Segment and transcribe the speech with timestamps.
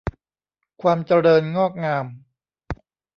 [0.81, 2.05] ความเจริญงอกงาม